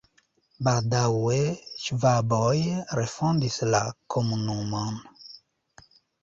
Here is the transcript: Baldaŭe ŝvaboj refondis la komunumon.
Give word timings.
Baldaŭe 0.67 1.35
ŝvaboj 1.87 2.55
refondis 3.01 3.59
la 3.77 3.83
komunumon. 4.15 4.99